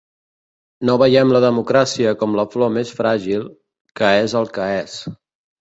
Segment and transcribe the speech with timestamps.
[0.89, 3.47] No veiem la democràcia com la flor més fràgil,
[4.01, 4.99] que és el que és.